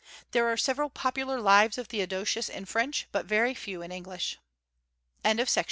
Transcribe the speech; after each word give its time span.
There 0.31 0.47
are 0.51 0.57
several 0.57 0.89
popular 0.89 1.39
Lives 1.39 1.77
of 1.77 1.85
Theodosius 1.89 2.49
in 2.49 2.65
French, 2.65 3.05
but 3.11 3.27
very 3.27 3.53
few 3.53 3.83
in 3.83 3.91
English. 3.91 4.39
LEO 5.23 5.35
THE 5.35 5.45
GREAT. 5.45 5.57